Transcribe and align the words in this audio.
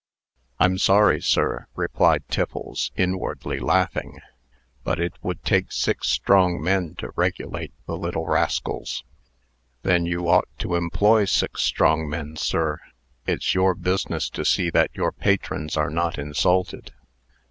"I'm 0.59 0.79
sorry, 0.79 1.21
sir," 1.21 1.67
replied 1.75 2.27
Tiffles, 2.27 2.91
inwardly 2.95 3.59
laughing, 3.59 4.17
"but 4.83 4.99
it 4.99 5.13
would 5.21 5.43
take 5.45 5.71
six 5.71 6.09
strong 6.09 6.59
men 6.59 6.95
to 6.95 7.11
regulate 7.15 7.71
the 7.85 7.95
little 7.95 8.25
rascals." 8.25 9.03
"Then 9.83 10.07
you 10.07 10.27
ought 10.27 10.49
to 10.57 10.73
employ 10.73 11.25
six 11.25 11.61
strong 11.61 12.09
men, 12.09 12.35
sir. 12.35 12.79
It's 13.27 13.53
your 13.53 13.75
business 13.75 14.27
to 14.31 14.43
see 14.43 14.71
that 14.71 14.89
your 14.95 15.11
patrons 15.11 15.77
are 15.77 15.91
not 15.91 16.17
insulted." 16.17 16.93